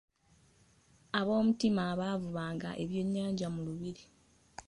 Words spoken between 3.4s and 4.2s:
mu lubiri.